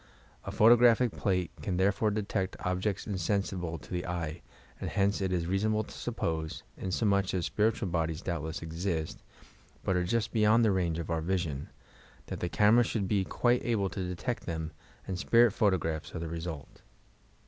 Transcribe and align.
A 0.45 0.51
photographic 0.51 1.11
plale 1.11 1.49
can 1.61 1.77
Iherefore 1.77 2.11
detect 2.11 2.55
objects 2.61 3.05
insensi 3.05 3.55
ble 3.61 3.77
to 3.77 3.91
the 3.93 4.07
eye, 4.07 4.41
and 4.79 4.89
hence 4.89 5.21
it 5.21 5.31
is 5.31 5.45
reasonable 5.45 5.83
to 5.83 5.93
suppose— 5.95 6.63
inasmuch 6.75 7.35
as 7.35 7.45
spiritual 7.45 7.87
bodies 7.87 8.23
doubtless 8.23 8.63
exist, 8.63 9.21
but 9.83 9.95
are 9.95 10.03
just 10.03 10.31
beyond 10.31 10.65
the 10.65 10.71
range 10.71 10.97
of 10.97 11.11
our 11.11 11.21
vision,— 11.21 11.69
that 12.25 12.39
the 12.39 12.49
camera 12.49 12.83
should 12.83 13.07
be 13.07 13.23
quite 13.23 13.63
able 13.63 13.89
to 13.89 14.07
detect 14.07 14.47
them, 14.47 14.71
and 15.07 15.19
spirit 15.19 15.51
photographs 15.51 16.15
are 16.15 16.19
the 16.19 16.27
result. 16.27 16.81